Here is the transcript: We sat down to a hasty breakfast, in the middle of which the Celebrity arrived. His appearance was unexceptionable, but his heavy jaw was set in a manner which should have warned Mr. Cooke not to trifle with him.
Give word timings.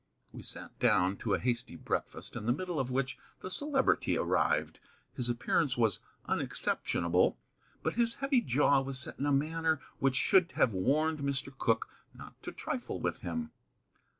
We 0.31 0.41
sat 0.41 0.79
down 0.79 1.17
to 1.17 1.35
a 1.35 1.39
hasty 1.39 1.75
breakfast, 1.75 2.35
in 2.35 2.47
the 2.47 2.51
middle 2.51 2.79
of 2.79 2.89
which 2.89 3.19
the 3.41 3.51
Celebrity 3.51 4.17
arrived. 4.17 4.79
His 5.13 5.29
appearance 5.29 5.77
was 5.77 5.99
unexceptionable, 6.25 7.37
but 7.83 7.93
his 7.93 8.15
heavy 8.15 8.41
jaw 8.41 8.81
was 8.81 8.97
set 8.99 9.19
in 9.19 9.27
a 9.27 9.31
manner 9.31 9.79
which 9.99 10.15
should 10.15 10.53
have 10.53 10.73
warned 10.73 11.19
Mr. 11.19 11.55
Cooke 11.55 11.87
not 12.15 12.41
to 12.41 12.51
trifle 12.51 12.99
with 12.99 13.21
him. 13.21 13.51